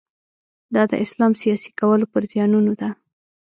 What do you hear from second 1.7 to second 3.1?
کولو پر زیانونو ده.